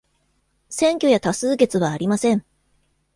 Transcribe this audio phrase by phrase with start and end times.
[0.71, 2.43] 選挙や多数決はありません。